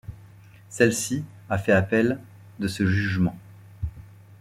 [0.69, 2.17] Celle-ci a fait appel
[2.57, 3.37] de ce jugement.